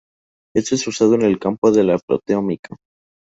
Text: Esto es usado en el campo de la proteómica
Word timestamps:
Esto 0.55 0.73
es 0.73 0.87
usado 0.87 1.13
en 1.13 1.21
el 1.21 1.37
campo 1.37 1.69
de 1.71 1.83
la 1.83 1.99
proteómica 1.99 2.75